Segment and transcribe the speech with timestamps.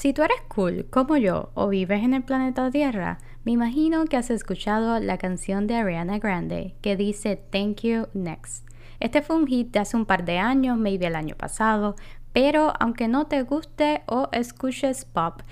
[0.00, 4.16] Si tú eres cool como yo o vives en el planeta Tierra, me imagino que
[4.16, 8.66] has escuchado la canción de Ariana Grande que dice Thank You Next.
[8.98, 11.96] Este fue un hit de hace un par de años, maybe el año pasado,
[12.32, 15.42] pero aunque no te guste o escuches pop,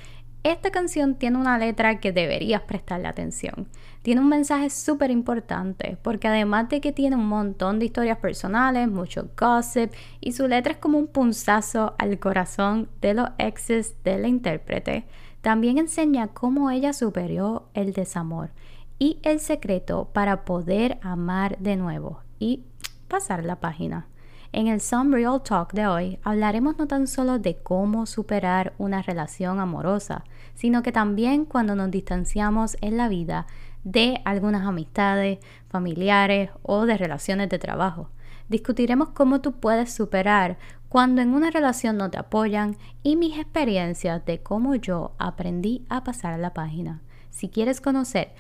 [0.52, 3.68] esta canción tiene una letra que deberías prestarle atención.
[4.02, 8.88] Tiene un mensaje súper importante porque además de que tiene un montón de historias personales,
[8.88, 14.18] mucho gossip y su letra es como un punzazo al corazón de los exes de
[14.18, 15.04] la intérprete,
[15.40, 18.50] también enseña cómo ella superó el desamor
[18.98, 22.64] y el secreto para poder amar de nuevo y
[23.08, 24.06] pasar la página.
[24.50, 29.02] En el Some Real Talk de hoy hablaremos no tan solo de cómo superar una
[29.02, 30.24] relación amorosa,
[30.54, 33.46] sino que también cuando nos distanciamos en la vida
[33.84, 35.38] de algunas amistades,
[35.68, 38.10] familiares o de relaciones de trabajo.
[38.48, 40.56] Discutiremos cómo tú puedes superar
[40.88, 46.04] cuando en una relación no te apoyan y mis experiencias de cómo yo aprendí a
[46.04, 47.02] pasar la página.
[47.28, 48.32] Si quieres conocer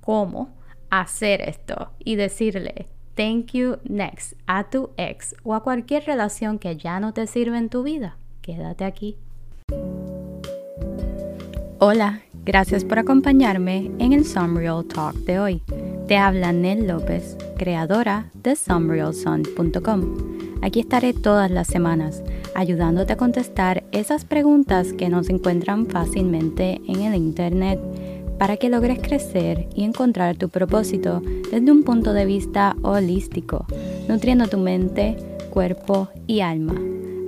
[0.00, 0.54] cómo
[0.90, 6.76] hacer esto y decirle thank you next a tu ex o a cualquier relación que
[6.76, 9.16] ya no te sirve en tu vida, quédate aquí.
[11.78, 15.62] Hola, gracias por acompañarme en el Sunreal Talk de hoy.
[16.06, 20.36] Te habla Nell López, creadora de sunrealsun.com.
[20.62, 22.22] Aquí estaré todas las semanas
[22.54, 27.78] ayudándote a contestar esas preguntas que no se encuentran fácilmente en el Internet
[28.38, 33.66] para que logres crecer y encontrar tu propósito desde un punto de vista holístico,
[34.08, 35.16] nutriendo tu mente,
[35.50, 36.74] cuerpo y alma.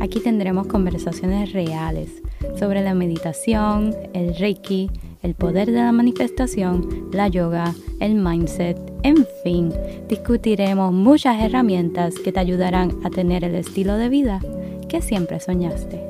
[0.00, 2.22] Aquí tendremos conversaciones reales
[2.58, 4.90] sobre la meditación, el reiki,
[5.22, 9.72] el poder de la manifestación, la yoga, el mindset, en fin,
[10.08, 14.40] discutiremos muchas herramientas que te ayudarán a tener el estilo de vida
[14.88, 16.07] que siempre soñaste.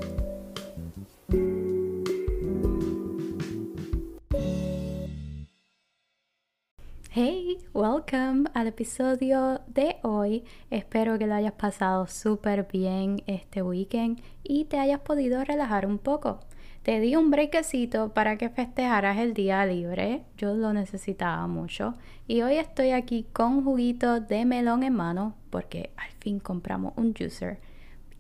[7.79, 10.43] Welcome al episodio de hoy.
[10.69, 15.99] Espero que lo hayas pasado súper bien este weekend y te hayas podido relajar un
[15.99, 16.41] poco.
[16.83, 20.25] Te di un brequecito para que festejaras el día libre.
[20.37, 21.95] Yo lo necesitaba mucho.
[22.27, 27.15] Y hoy estoy aquí con juguito de melón en mano porque al fin compramos un
[27.15, 27.61] juicer.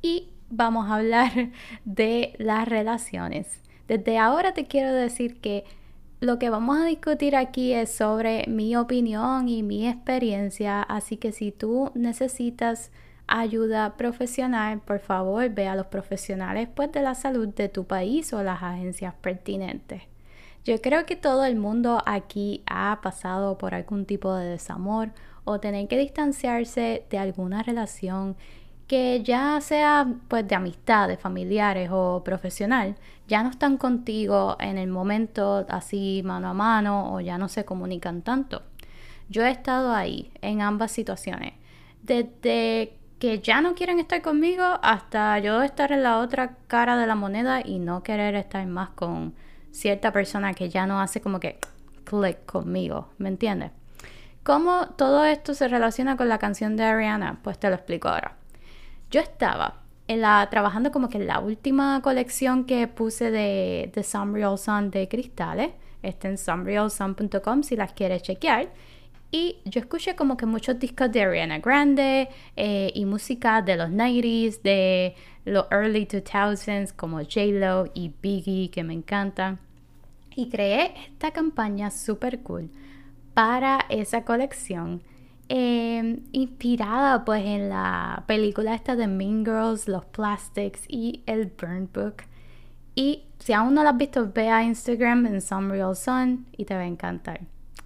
[0.00, 1.32] Y vamos a hablar
[1.84, 3.61] de las relaciones.
[3.88, 5.65] Desde ahora te quiero decir que
[6.21, 11.31] lo que vamos a discutir aquí es sobre mi opinión y mi experiencia, así que
[11.31, 12.91] si tú necesitas
[13.29, 18.33] ayuda profesional, por favor ve a los profesionales pues, de la salud de tu país
[18.33, 20.03] o las agencias pertinentes.
[20.65, 25.11] Yo creo que todo el mundo aquí ha pasado por algún tipo de desamor
[25.45, 28.37] o tener que distanciarse de alguna relación
[28.88, 32.97] que ya sea pues de amistad, de familiares o profesional,
[33.28, 37.66] ya no están contigo en el momento así mano a mano o ya no se
[37.66, 38.62] comunican tanto.
[39.28, 41.53] Yo he estado ahí en ambas situaciones.
[42.03, 47.06] Desde que ya no quieren estar conmigo hasta yo estar en la otra cara de
[47.06, 49.34] la moneda y no querer estar más con
[49.70, 51.59] cierta persona que ya no hace como que
[52.05, 53.72] click conmigo, ¿me entiendes?
[54.44, 57.41] ¿Cómo todo esto se relaciona con la canción de Ariana?
[57.43, 58.38] Pues te lo explico ahora.
[59.10, 59.82] Yo estaba
[60.50, 65.70] trabajando como que en la última colección que puse de, de Sunreal Sun de cristales.
[66.02, 68.69] Está en sunrealsun.com si las quieres chequear.
[69.30, 73.91] Y yo escuché como que muchos discos de Ariana Grande eh, y música de los
[73.91, 75.14] 90s, de
[75.44, 79.58] los early 2000s como J-Lo y Biggie que me encantan.
[80.34, 82.70] Y creé esta campaña super cool
[83.34, 85.02] para esa colección
[85.50, 91.88] Em, inspirada pues en la película esta de Mean Girls, Los Plastics y el Burn
[91.92, 92.16] Book.
[92.94, 96.66] Y si aún no la has visto, ve a Instagram en Some Real Sun y
[96.66, 97.41] te va a encantar.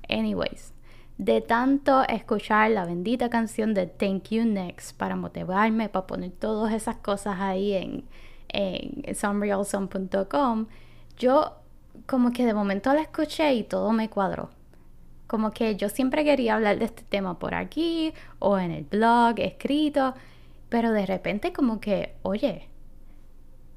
[0.09, 0.73] Anyways,
[1.19, 6.75] de tanto escuchar la bendita canción de Thank You Next para motivarme, para poner todas
[6.75, 8.05] esas cosas ahí en,
[8.49, 10.67] en somerealsun.com,
[11.17, 11.53] yo
[12.07, 14.51] como que de momento la escuché y todo me cuadró
[15.33, 19.37] como que yo siempre quería hablar de este tema por aquí o en el blog,
[19.39, 20.13] escrito,
[20.69, 22.69] pero de repente como que, oye,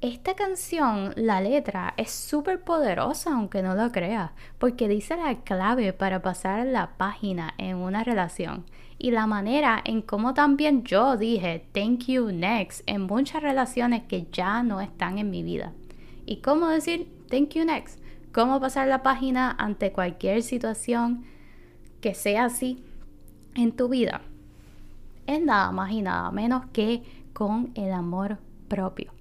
[0.02, 5.94] esta canción, la letra, es súper poderosa, aunque no lo creas, porque dice la clave
[5.94, 8.66] para pasar la página en una relación
[8.98, 14.26] y la manera en cómo también yo dije thank you next en muchas relaciones que
[14.30, 15.72] ya no están en mi vida.
[16.26, 17.98] Y cómo decir thank you next,
[18.30, 21.24] cómo pasar la página ante cualquier situación
[22.06, 22.78] que sea así
[23.56, 24.20] en tu vida
[25.26, 28.38] es nada más y nada menos que con el amor
[28.68, 29.12] propio.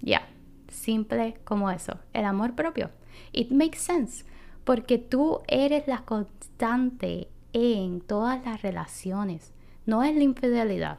[0.00, 0.26] Ya,
[0.68, 2.88] simple como eso, el amor propio.
[3.32, 4.24] It makes sense,
[4.64, 9.52] porque tú eres la constante en todas las relaciones.
[9.84, 10.96] No es la infidelidad,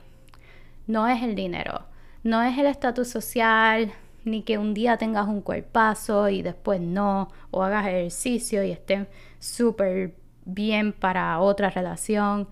[0.86, 1.86] no es el dinero,
[2.21, 3.92] no es el estatus social,
[4.25, 9.07] ni que un día tengas un cuerpazo y después no, o hagas ejercicio y estés
[9.39, 10.13] súper
[10.45, 12.47] bien para otra relación.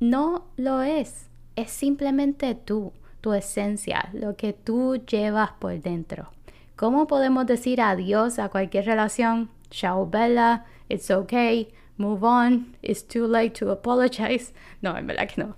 [0.00, 6.30] No lo es, es simplemente tú, tu esencia, lo que tú llevas por dentro.
[6.76, 9.50] ¿Cómo podemos decir adiós a cualquier relación?
[9.70, 14.52] Ciao Bella, it's okay, move on, it's too late to apologize.
[14.82, 15.56] No, en verdad que no.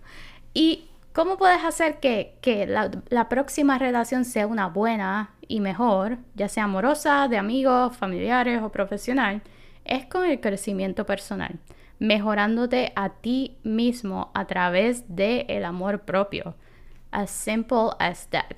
[0.54, 2.66] Y ¿Cómo puedes hacer que,
[3.08, 8.68] la, próxima relación sea una buena y mejor, ya sea amorosa, de amigos, familiares o
[8.70, 9.40] profesional?
[9.86, 11.60] Es con el crecimiento personal,
[12.00, 16.56] mejorándote a ti mismo a través del el amor propio.
[17.12, 18.56] As simple as that.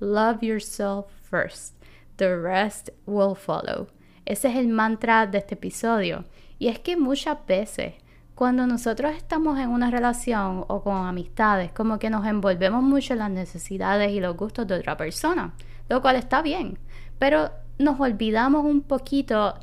[0.00, 1.74] Love yourself first.
[2.18, 3.88] The rest will follow.
[4.26, 6.24] Ese es el mantra de este episodio.
[6.58, 7.94] Y es que muchas veces
[8.34, 13.20] cuando nosotros estamos en una relación o con amistades, como que nos envolvemos mucho en
[13.20, 15.54] las necesidades y los gustos de otra persona,
[15.88, 16.78] lo cual está bien,
[17.18, 19.54] pero nos olvidamos un poquito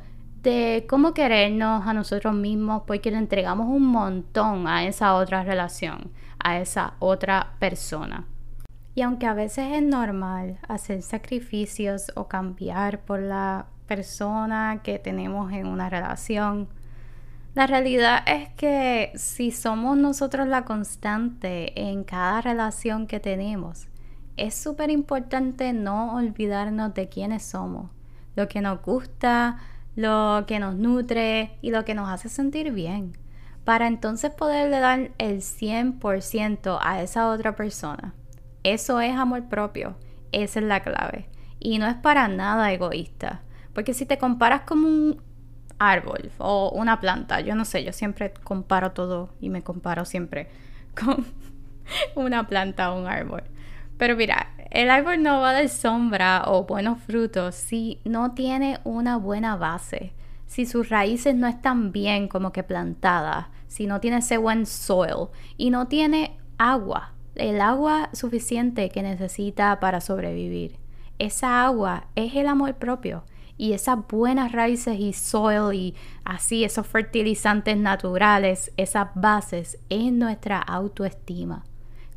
[0.44, 6.12] de cómo querernos a nosotros mismos porque le entregamos un montón a esa otra relación,
[6.38, 8.26] a esa otra persona.
[8.94, 15.52] Y aunque a veces es normal hacer sacrificios o cambiar por la persona que tenemos
[15.52, 16.68] en una relación,
[17.54, 23.88] la realidad es que si somos nosotros la constante en cada relación que tenemos,
[24.36, 27.90] es súper importante no olvidarnos de quiénes somos,
[28.36, 29.58] lo que nos gusta,
[29.96, 33.16] lo que nos nutre y lo que nos hace sentir bien,
[33.64, 38.14] para entonces poderle dar el 100% a esa otra persona.
[38.62, 39.96] Eso es amor propio,
[40.32, 41.28] esa es la clave.
[41.60, 43.42] Y no es para nada egoísta,
[43.72, 45.22] porque si te comparas como un
[45.78, 47.40] árbol o una planta.
[47.40, 50.48] Yo no sé, yo siempre comparo todo y me comparo siempre
[50.94, 51.24] con
[52.14, 53.42] una planta o un árbol.
[53.96, 59.16] Pero mira, el árbol no va dar sombra o buenos frutos si no tiene una
[59.16, 60.12] buena base,
[60.46, 65.28] si sus raíces no están bien como que plantadas, si no tiene ese buen soil
[65.56, 70.76] y no tiene agua, el agua suficiente que necesita para sobrevivir.
[71.20, 73.22] Esa agua es el amor propio
[73.56, 75.94] y esas buenas raíces y soil y
[76.24, 81.64] así esos fertilizantes naturales, esas bases en nuestra autoestima.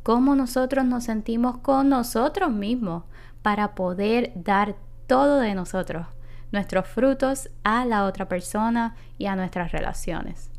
[0.08, 3.04] Cómo nosotros nos sentimos con nosotros mismos
[3.42, 4.74] para poder dar
[5.06, 6.06] todo de nosotros,
[6.50, 10.50] nuestros frutos a la otra persona y a nuestras relaciones.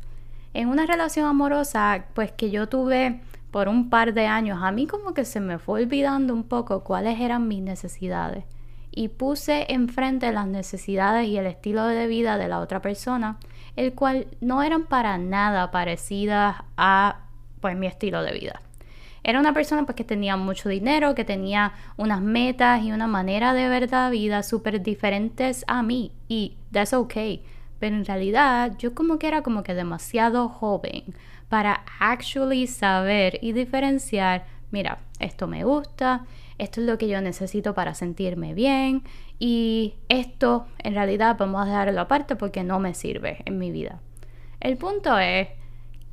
[0.54, 4.86] En una relación amorosa, pues que yo tuve por un par de años, a mí
[4.86, 8.44] como que se me fue olvidando un poco cuáles eran mis necesidades
[8.92, 13.40] y puse enfrente las necesidades y el estilo de vida de la otra persona,
[13.74, 17.22] el cual no eran para nada parecidas a
[17.60, 18.60] pues mi estilo de vida.
[19.22, 23.52] Era una persona pues, que tenía mucho dinero, que tenía unas metas y una manera
[23.52, 27.42] de ver la vida súper diferentes a mí y that's okay.
[27.78, 31.14] Pero en realidad yo como que era como que demasiado joven
[31.48, 36.24] para actually saber y diferenciar, mira, esto me gusta,
[36.58, 39.02] esto es lo que yo necesito para sentirme bien
[39.38, 44.00] y esto en realidad vamos a dejarlo aparte porque no me sirve en mi vida.
[44.60, 45.48] El punto es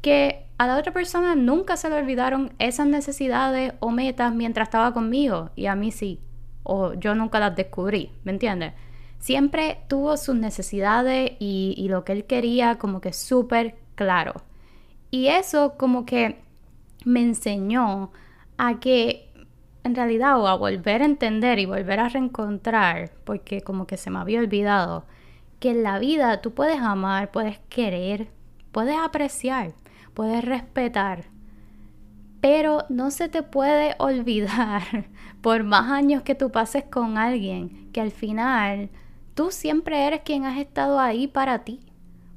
[0.02, 4.94] que a la otra persona nunca se le olvidaron esas necesidades o metas mientras estaba
[4.94, 6.20] conmigo y a mí sí,
[6.64, 8.74] o yo nunca las descubrí, ¿me entiendes?
[9.20, 14.34] Siempre tuvo sus necesidades y, lo que él quería como que súper claro.
[15.10, 16.40] Y eso como que
[17.04, 18.12] me enseñó
[18.58, 19.32] a que
[19.84, 24.10] en realidad o a volver a entender y volver a reencontrar, porque como que se
[24.10, 25.06] me había olvidado,
[25.60, 28.28] que en la vida tú puedes amar, puedes querer,
[28.72, 29.74] puedes apreciar,
[30.18, 31.26] puedes respetar,
[32.42, 34.82] pero no se te puede olvidar
[35.42, 38.90] por más años que tú pases con alguien, que al final
[39.36, 41.82] tú siempre eres quien has estado ahí para ti.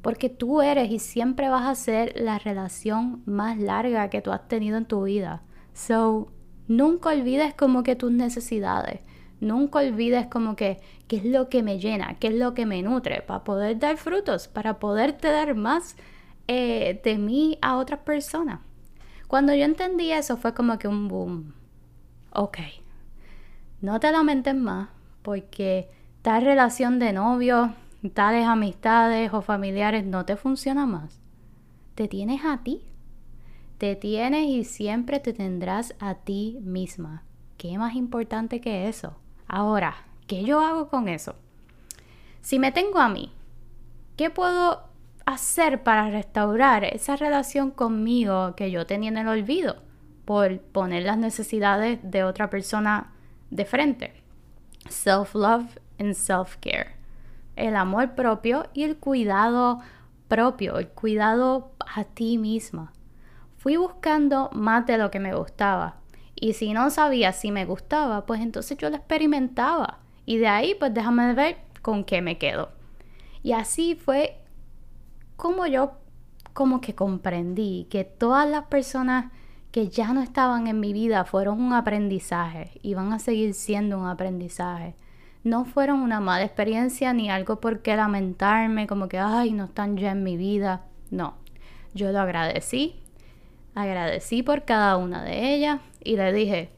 [0.03, 4.47] Porque tú eres y siempre vas a ser la relación más larga que tú has
[4.49, 5.43] tenido en tu vida.
[5.75, 6.31] So,
[6.71, 9.01] Nunca olvides como que tus necesidades.
[9.41, 12.81] Nunca olvides como que qué es lo que me llena, qué es lo que me
[12.81, 15.97] nutre para poder dar frutos, para poderte dar más
[16.53, 18.61] eh, de mí a otras personas.
[19.29, 21.55] Cuando yo entendí eso fue como que un boom.
[22.33, 22.59] Ok,
[23.81, 24.89] no te lamentes más
[25.23, 25.89] porque
[26.23, 27.75] tal relación de novio,
[28.15, 31.21] tales amistades o familiares no te funciona más.
[31.95, 32.83] Te tienes a ti.
[33.79, 37.23] Te tienes y siempre te tendrás a ti misma.
[37.57, 39.17] ¿Qué más importante que eso?
[39.47, 39.95] Ahora,
[40.31, 41.35] ¿Qué yo hago con eso?
[42.41, 43.33] Si me tengo a mí,
[44.17, 44.85] ¿qué puedo
[45.35, 49.77] hacer para restaurar esa relación conmigo que yo tenía en el olvido
[50.25, 53.13] por poner las necesidades de otra persona
[53.51, 54.13] de frente?
[54.89, 56.97] Self-love and self-care.
[57.57, 59.81] El amor propio y el cuidado
[60.29, 62.93] propio, el cuidado a ti misma.
[63.59, 65.97] Fui buscando más de lo que me gustaba.
[66.35, 69.99] Y si no sabía si me gustaba, pues entonces yo lo experimentaba.
[70.25, 72.71] Y de ahí, pues déjame ver con qué me quedo.
[73.43, 74.40] Y así fue
[75.41, 75.93] como yo
[76.53, 79.33] como que comprendí que todas las personas
[79.73, 83.99] que ya no estaban en mi vida fueron un aprendizaje y van a seguir siendo
[83.99, 84.95] un aprendizaje.
[85.43, 89.97] No fueron una mala experiencia ni algo por qué lamentarme, como que, ay, no están
[89.97, 90.83] ya en mi vida.
[91.11, 91.37] No,
[91.95, 93.01] yo lo agradecí,
[93.75, 96.71] agradecí por cada una de ellas y le dije,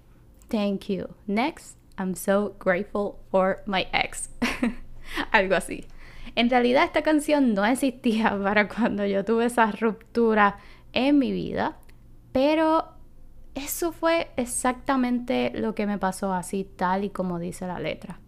[0.49, 1.09] thank you.
[1.27, 4.31] Next, I'm so grateful for my ex.
[5.33, 5.85] algo así.
[6.35, 10.59] En realidad esta canción no existía para cuando yo tuve esa ruptura
[10.93, 11.79] en mi vida,
[12.33, 12.89] pero
[13.55, 18.19] eso fue exactamente lo que me pasó así tal y como dice la letra.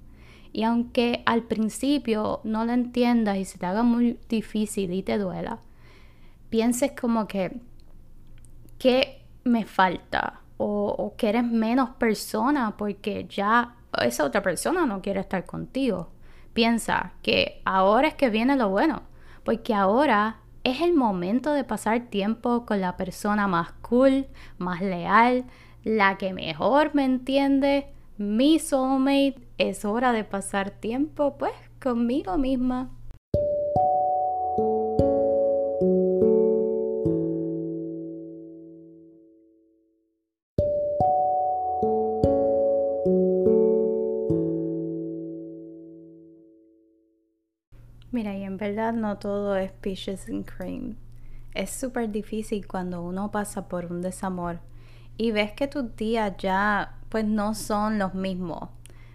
[0.53, 5.19] Y aunque al principio no lo entiendas y se te haga muy difícil y te
[5.19, 5.59] duela,
[6.49, 7.61] pienses como que,
[8.79, 10.41] ¿qué me falta?
[10.57, 16.14] O, o que eres menos persona porque ya esa otra persona no quiere estar contigo.
[16.55, 19.03] Piensa que ahora es que viene lo bueno,
[19.45, 25.45] porque ahora es el momento de pasar tiempo con la persona más cool, más leal,
[25.83, 29.37] la que mejor me entiende, mi soulmate.
[29.59, 32.91] Es hora de pasar tiempo pues conmigo misma.
[48.55, 50.97] En verdad no todo es peaches and cream.
[51.55, 54.61] Es súper difícil cuando uno pasa por un desamor
[55.17, 58.69] y ves que tus días ya pues no son los mismos.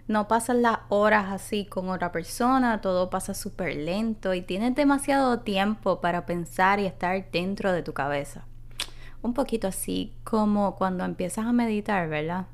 [0.10, 5.40] No pasan las horas así con otra persona, todo pasa súper lento y tienes demasiado
[5.40, 8.44] tiempo para pensar y estar dentro de tu cabeza.
[9.22, 12.48] Un poquito así como cuando empiezas a meditar, ¿verdad?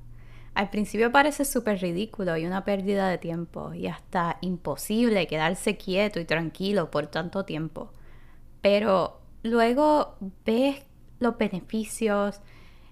[0.55, 6.21] Al principio parece súper ridículo y una pérdida de tiempo y hasta imposible quedarse quieto
[6.21, 7.91] y tranquilo por tanto tiempo.
[8.61, 10.81] Pero luego ves
[11.19, 12.39] los beneficios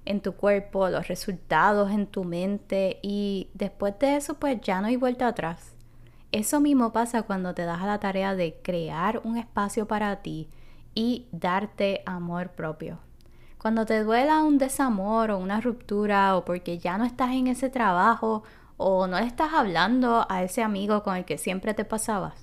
[0.04, 4.88] en tu cuerpo, los resultados en tu mente y después de eso pues ya no
[4.88, 5.74] hay vuelta atrás.
[6.34, 10.50] Eso mismo pasa cuando te das a la tarea de crear un espacio para ti
[10.94, 13.00] y darte amor propio.
[13.64, 17.70] Cuando te duela un desamor o una ruptura o porque ya no estás en ese
[17.70, 18.44] trabajo
[18.76, 22.34] o no estás hablando a ese amigo con el que siempre te pasabas,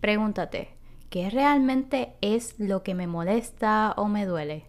[0.00, 0.76] pregúntate,
[1.10, 4.64] ¿qué realmente es lo que me molesta o me duele?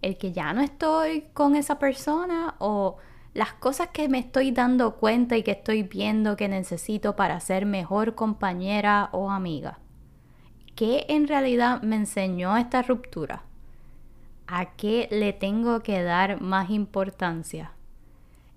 [0.00, 2.98] ¿El que ya no estoy con esa persona o
[3.34, 7.66] las cosas que me estoy dando cuenta y que estoy viendo que necesito para ser
[7.66, 9.80] mejor compañera o amiga?
[10.76, 13.47] ¿Qué en realidad me enseñó esta ruptura?
[14.50, 17.72] ¿A qué le tengo que dar más importancia?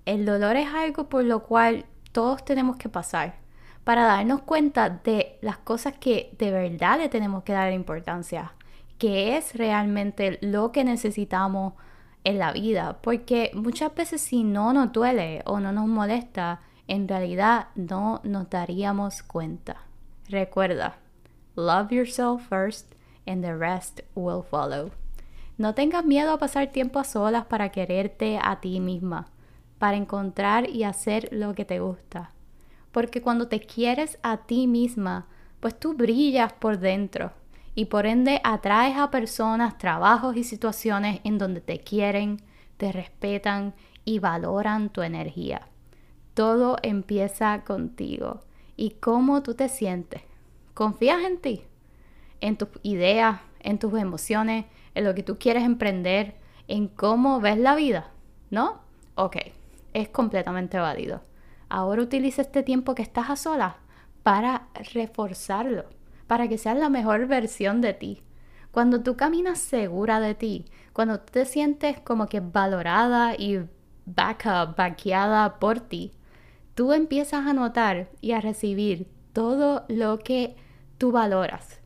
[0.06, 3.36] El dolor es algo por lo cual todos tenemos que pasar
[3.84, 8.54] para darnos cuenta de las cosas que de verdad le tenemos que dar importancia,
[9.00, 11.74] que es realmente lo que necesitamos
[12.24, 17.06] en la vida, porque muchas veces si no nos duele o no nos molesta, en
[17.06, 19.76] realidad no nos daríamos cuenta.
[20.30, 20.96] Recuerda,
[21.58, 22.94] love yourself first
[23.28, 24.92] and the rest will follow.
[25.58, 29.28] No tengas miedo a pasar tiempo a solas para quererte a ti misma,
[29.78, 32.32] para encontrar y hacer lo que te gusta.
[32.92, 35.28] Porque cuando te quieres a ti misma,
[35.60, 37.32] pues tú brillas por dentro
[37.76, 42.42] y por ende atraes a personas, trabajos y situaciones en donde te quieren,
[42.78, 45.68] te respetan y valoran tu energía.
[46.34, 48.42] Todo empieza contigo
[48.76, 50.22] y cómo tú te sientes.
[50.74, 51.62] ¿Confías en ti?
[52.40, 56.36] En tus ideas, en tus emociones, en lo que tú quieres emprender,
[56.68, 58.12] en cómo ves la vida,
[58.50, 58.82] ¿no?
[59.16, 59.38] Ok,
[59.94, 61.22] es completamente válido.
[61.70, 63.76] Ahora utiliza este tiempo que estás a solas
[64.24, 65.86] para reforzarlo,
[66.28, 68.24] para que seas la mejor versión de ti.
[68.72, 75.60] Cuando tú caminas segura de ti, cuando te sientes como que valorada y up, vaqueada
[75.60, 76.14] por ti,
[76.76, 80.56] tú empiezas a notar y a recibir todo lo que
[80.98, 81.81] tú valoras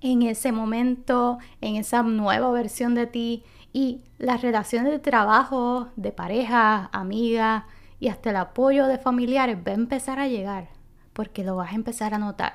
[0.00, 6.12] en ese momento, en esa nueva versión de ti y las relaciones de trabajo, de
[6.12, 7.66] pareja, amiga
[8.00, 10.68] y hasta el apoyo de familiares va a empezar a llegar
[11.12, 12.52] porque lo vas a empezar a notar.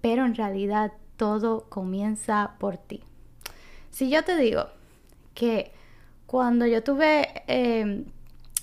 [0.00, 3.04] Pero en realidad todo comienza por ti.
[3.90, 4.66] Si yo te digo
[5.34, 5.72] que
[6.26, 8.04] cuando yo tuve eh,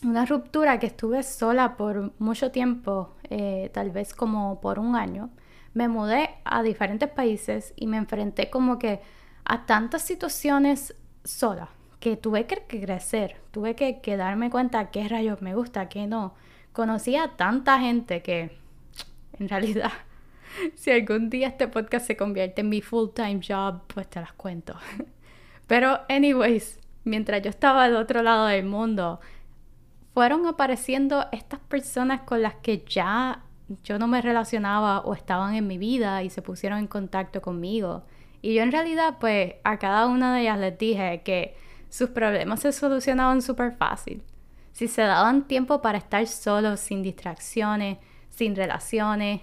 [0.03, 5.29] una ruptura que estuve sola por mucho tiempo, eh, tal vez como por un año,
[5.77, 8.99] me mudé a diferentes países y me enfrenté como que
[9.45, 11.69] a tantas situaciones sola
[11.99, 16.33] que tuve que crecer, tuve que, darme cuenta qué rayos me gusta, qué no.
[16.73, 18.57] Conocí a tanta gente que
[19.37, 19.91] en realidad
[20.75, 24.75] si algún día este podcast se convierte en mi full-time job, pues te las cuento.
[25.67, 29.19] Pero anyways, mientras yo estaba al otro lado del mundo,
[30.15, 33.43] fueron apareciendo estas personas con las que ya
[33.83, 38.03] yo no me relacionaba o estaban en mi vida y se pusieron en contacto conmigo.
[38.41, 41.55] Y yo en realidad pues a cada una de ellas les dije que
[41.89, 44.23] sus problemas se solucionaban súper fácil.
[44.71, 47.97] Si se daban tiempo para estar solos, sin distracciones,
[48.29, 49.41] sin relaciones,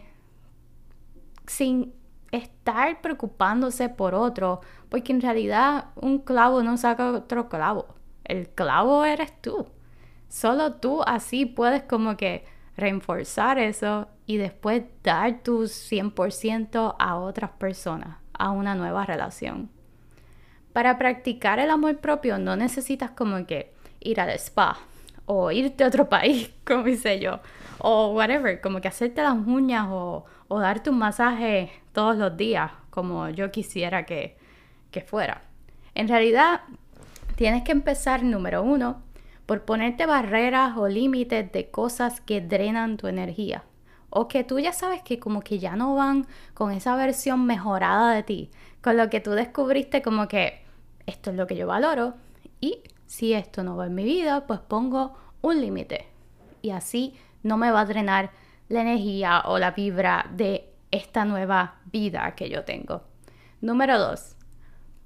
[1.47, 1.93] sin
[2.31, 7.95] estar preocupándose por otro, porque en realidad un clavo no saca otro clavo.
[8.25, 9.67] El clavo eres tú.
[10.29, 12.45] Solo tú así puedes como que
[12.77, 19.71] reforzar eso y después dar tu 100% a otras personas, a una nueva relación.
[20.73, 24.79] Para practicar el amor propio no necesitas como que ir al spa
[25.27, 27.41] o irte a otro país, como hice yo,
[27.79, 32.73] o whatever, como que hacerte las uñas o, o darte un masaje todos los días,
[32.91, 34.37] como yo quisiera que,
[34.91, 35.43] que fuera.
[35.95, 36.63] En realidad,
[37.37, 39.03] tienes que empezar, número uno,
[39.47, 43.65] por ponerte barreras o límites de cosas que drenan tu energía
[44.15, 48.13] o que tú ya sabes que como que ya no van con esa versión mejorada
[48.13, 50.63] de ti, con lo que tú descubriste como que
[51.07, 52.15] esto es lo que yo valoro
[52.61, 56.07] y si esto no va en mi vida, pues pongo un límite.
[56.63, 58.31] Y así no me va a drenar
[58.69, 63.03] la energía o la vibra de esta nueva vida que yo tengo.
[63.61, 64.37] Número dos,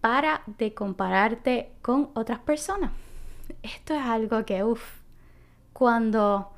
[0.00, 2.92] para de compararte con otras personas.
[3.62, 5.00] Esto es algo que, uff,
[5.72, 6.52] cuando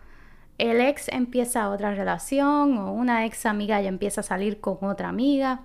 [0.60, 5.08] el ex empieza otra relación o una ex amiga ya empieza a salir con otra
[5.08, 5.62] amiga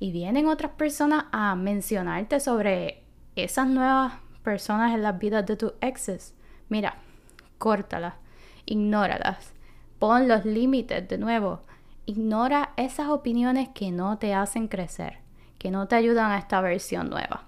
[0.00, 3.02] y vienen otras personas a mencionarte sobre
[3.36, 6.34] esas nuevas personas en las vidas de tus exes.
[6.70, 6.96] Mira,
[7.58, 8.14] córtalas,
[8.64, 9.52] ignóralas,
[9.98, 11.60] pon los límites de nuevo.
[12.06, 15.18] Ignora esas opiniones que no te hacen crecer,
[15.58, 17.44] que no te ayudan a esta versión nueva.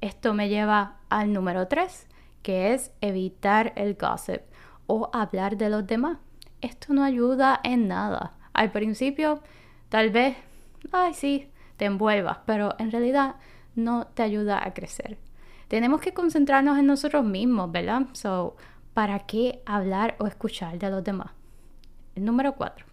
[0.00, 2.06] Esto me lleva al número 3,
[2.42, 4.42] que es evitar el gossip
[4.86, 6.18] o hablar de los demás.
[6.64, 8.32] Esto no ayuda en nada.
[8.54, 9.40] Al principio,
[9.90, 10.34] tal vez,
[10.92, 13.34] ay sí, te envuelvas, pero en realidad
[13.74, 15.18] no te ayuda a crecer.
[15.68, 18.06] Tenemos que concentrarnos en nosotros mismos, ¿verdad?
[18.12, 18.56] So,
[18.94, 21.32] ¿para qué hablar o escuchar de los demás?
[22.14, 22.86] El número cuatro,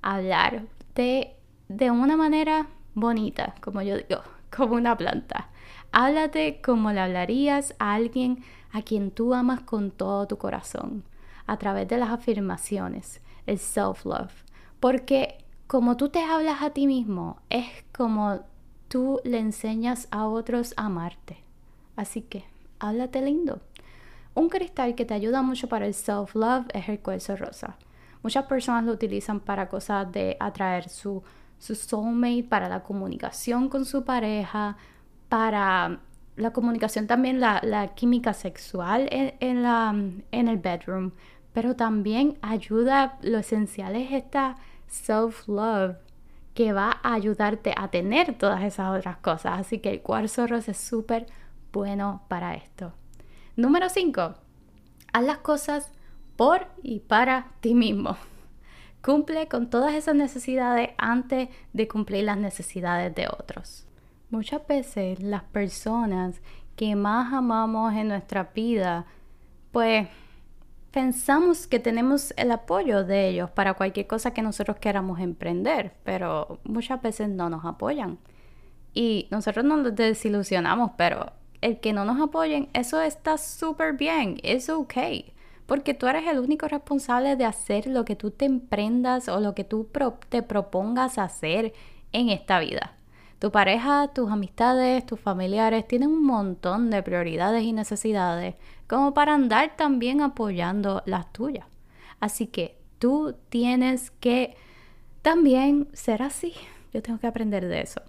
[0.00, 1.34] hablar de,
[1.66, 4.20] de una manera bonita, como yo digo,
[4.56, 5.48] como una planta.
[5.90, 11.02] Háblate como le hablarías a alguien a quien tú amas con todo tu corazón,
[11.48, 14.44] a través de las afirmaciones, el self-love.
[14.78, 18.40] Porque como tú te hablas a ti mismo, es como
[18.86, 21.38] tú le enseñas a otros a amarte.
[21.96, 22.44] Así que,
[22.78, 23.60] háblate lindo.
[24.34, 27.76] Un cristal que te ayuda mucho para el self-love es el cuarzo rosa.
[28.22, 31.22] Muchas personas lo utilizan para cosas de atraer su,
[31.58, 34.76] su soulmate, para la comunicación con su pareja,
[35.28, 36.00] para
[36.36, 39.94] la comunicación también, la, química sexual en, la,
[40.30, 41.12] en el bedroom,
[41.58, 44.54] pero también ayuda, lo esencial es esta
[44.86, 45.96] self-love
[46.54, 49.58] que va a ayudarte a tener todas esas otras cosas.
[49.58, 51.26] Así que el cuarzo rosa es súper
[51.72, 52.92] bueno para esto.
[53.56, 54.34] Número 5.
[55.12, 55.90] Haz las cosas
[56.36, 58.16] por y para ti mismo.
[59.02, 63.84] Cumple con todas esas necesidades antes de cumplir las necesidades de otros.
[64.30, 66.40] Muchas veces las personas
[66.76, 69.06] que más amamos en nuestra vida,
[69.72, 70.06] pues
[70.90, 76.60] pensamos que tenemos el apoyo de ellos para cualquier cosa que nosotros queramos emprender, pero
[76.64, 78.18] muchas veces no nos apoyan.
[78.94, 84.70] Y nosotros nos desilusionamos, pero el que no nos apoyen, eso está súper bien, es
[84.70, 84.94] ok.
[85.66, 89.54] Porque tú eres el único responsable de hacer lo que tú te emprendas o lo
[89.54, 89.88] que tú
[90.30, 91.74] te propongas hacer
[92.12, 92.97] en esta vida.
[93.38, 98.56] Tu pareja, tus amistades, tus familiares tienen un montón de prioridades y necesidades
[98.88, 101.66] como para andar también apoyando las tuyas.
[102.18, 104.56] Así que tú tienes que
[105.22, 106.52] también ser así.
[106.92, 108.02] Yo tengo que aprender de eso.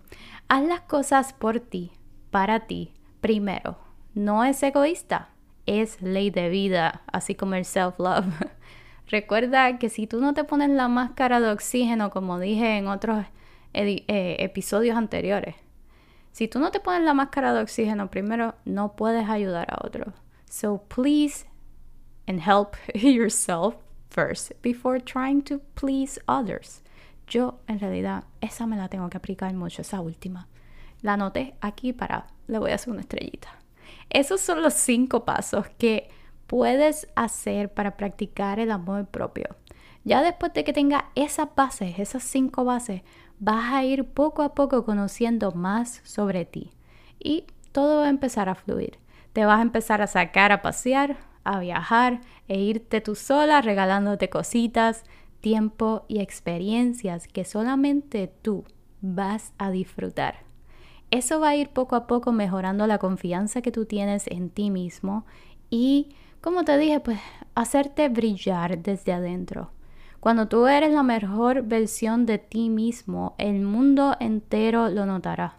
[0.48, 1.92] Haz las cosas por ti,
[2.32, 3.78] para ti, primero.
[4.16, 5.30] No es egoísta,
[5.68, 8.26] es ley de vida, así como el self-love.
[9.08, 13.26] Recuerda que si tú no te pones la máscara de oxígeno, como dije en otros
[13.74, 15.56] eh, episodios anteriores,
[16.32, 20.14] si tú no te pones la máscara de oxígeno primero, no puedes ayudar a otros.
[20.50, 21.46] So please
[22.28, 23.76] and help yourself
[24.10, 26.82] first before trying to please others.
[27.28, 30.48] Yo en realidad esa me la tengo que aplicar mucho, esa última.
[31.02, 33.50] La anoté aquí para, le voy a hacer una estrellita.
[34.10, 36.10] Esos son los cinco pasos que
[36.48, 39.56] puedes hacer para practicar el amor propio.
[40.04, 43.04] Ya después de que tengas esas bases, esas cinco bases,
[43.40, 46.72] vas a ir poco a poco conociendo más sobre ti
[47.20, 49.00] y todo va a empezar a fluir.
[49.34, 54.30] Te vas a empezar a sacar a pasear, a viajar e irte tú sola regalándote
[54.30, 55.04] cositas,
[55.42, 58.66] tiempo y experiencias que solamente tú
[59.02, 60.40] vas a disfrutar.
[61.12, 64.70] Eso va a ir poco a poco mejorando la confianza que tú tienes en ti
[64.70, 65.26] mismo
[65.70, 66.10] y
[66.42, 67.20] como te dije, pues
[67.56, 69.72] hacerte brillar desde adentro.
[70.20, 75.56] Cuando tú eres la mejor versión de ti mismo, el mundo entero lo notará.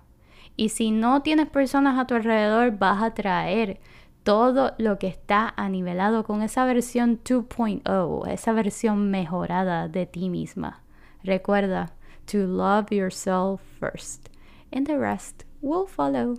[0.56, 3.80] Y si no tienes personas a tu alrededor, vas a traer
[4.22, 10.82] todo lo que está anivelado con esa versión 2.0, esa versión mejorada de ti misma.
[11.24, 11.94] Recuerda,
[12.26, 14.28] to love yourself first,
[14.72, 16.36] and the rest will follow.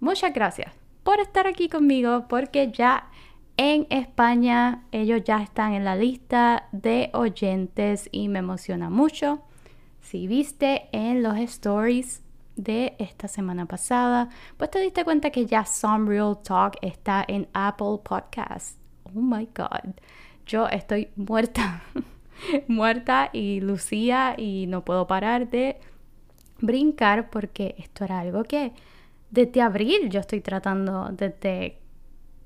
[0.00, 3.10] Muchas gracias por estar aquí conmigo, porque ya
[3.58, 4.84] en España.
[4.92, 9.42] Ellos ya están en la lista de oyentes y me emociona mucho.
[10.00, 12.22] Si viste en los stories
[12.56, 17.46] de esta semana pasada, pues te diste cuenta que ya Some Real Talk está en
[17.52, 18.78] Apple Podcasts.
[19.04, 19.94] Oh my God.
[20.46, 21.82] Yo estoy muerta,
[22.68, 25.78] muerta y Lucía y no puedo parar de
[26.60, 28.72] brincar porque esto era algo que
[29.30, 31.78] desde abril yo estoy tratando desde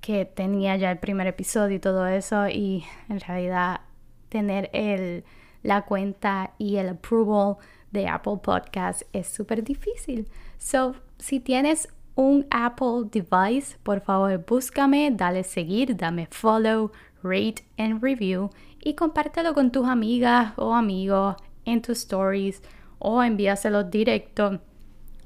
[0.03, 3.81] que tenía ya el primer episodio y todo eso y en realidad
[4.29, 5.25] tener el,
[5.63, 7.57] la cuenta y el approval
[7.93, 10.29] de Apple Podcast es súper difícil.
[10.59, 16.91] So, si tienes un Apple device, por favor búscame, dale seguir, dame follow,
[17.23, 22.61] rate and review y compártelo con tus amigas o amigos en tus stories
[22.99, 24.61] o envíaselo directo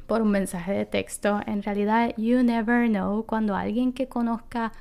[0.07, 1.41] por un mensaje de texto.
[1.47, 4.73] En realidad, you never know cuando alguien que conozca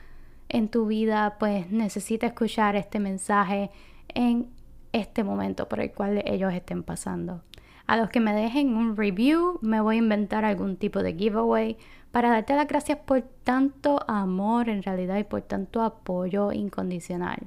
[0.49, 3.71] en tu vida pues necesita escuchar este mensaje
[4.09, 4.47] en
[4.93, 7.41] este momento por el cual ellos estén pasando.
[7.87, 11.77] A los que me dejen un review, me voy a inventar algún tipo de giveaway
[12.11, 17.39] para darte las gracias por tanto amor en realidad y por tanto apoyo incondicional.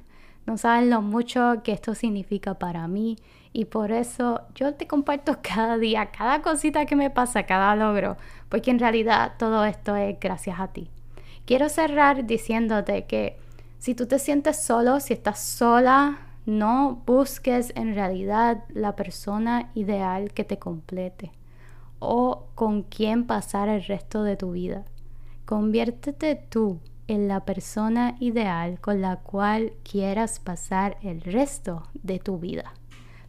[0.46, 3.16] No saben lo mucho que esto significa para mí
[3.52, 8.16] y por eso yo te comparto cada día, cada cosita que me pasa, cada logro,
[8.48, 10.90] porque en realidad todo esto es gracias a ti.
[11.44, 13.38] Quiero cerrar diciéndote que
[13.78, 20.32] si tú te sientes solo, si estás sola, no busques en realidad la persona ideal
[20.32, 21.30] que te complete
[21.98, 24.84] o con quien pasar el resto de tu vida.
[25.44, 32.38] Conviértete tú en la persona ideal con la cual quieras pasar el resto de tu
[32.38, 32.74] vida.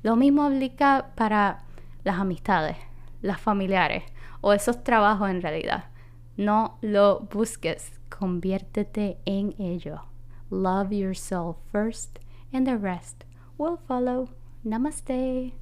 [0.01, 1.63] Lo mismo aplica para
[2.03, 2.77] las amistades,
[3.21, 4.03] las familiares
[4.39, 5.85] o esos trabajos en realidad.
[6.37, 10.03] No lo busques, conviértete en ello.
[10.49, 12.19] Love yourself first
[12.53, 13.25] and the rest
[13.57, 14.29] will follow.
[14.63, 15.53] Namaste.